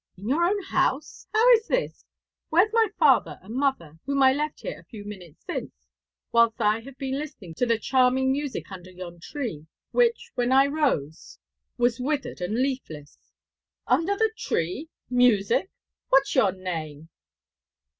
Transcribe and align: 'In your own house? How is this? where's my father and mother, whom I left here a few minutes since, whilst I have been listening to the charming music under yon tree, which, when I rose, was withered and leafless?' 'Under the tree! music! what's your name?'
'In 0.17 0.29
your 0.29 0.43
own 0.43 0.59
house? 0.63 1.27
How 1.31 1.47
is 1.53 1.67
this? 1.67 2.05
where's 2.49 2.73
my 2.73 2.87
father 2.97 3.37
and 3.43 3.53
mother, 3.53 3.99
whom 4.07 4.23
I 4.23 4.33
left 4.33 4.61
here 4.61 4.79
a 4.79 4.83
few 4.85 5.05
minutes 5.05 5.45
since, 5.45 5.71
whilst 6.31 6.59
I 6.59 6.79
have 6.79 6.97
been 6.97 7.19
listening 7.19 7.53
to 7.57 7.67
the 7.67 7.77
charming 7.77 8.31
music 8.31 8.71
under 8.71 8.89
yon 8.89 9.19
tree, 9.19 9.67
which, 9.91 10.31
when 10.33 10.51
I 10.51 10.65
rose, 10.65 11.37
was 11.77 11.99
withered 11.99 12.41
and 12.41 12.63
leafless?' 12.63 13.31
'Under 13.85 14.17
the 14.17 14.31
tree! 14.35 14.89
music! 15.07 15.69
what's 16.09 16.33
your 16.33 16.51
name?' 16.51 17.09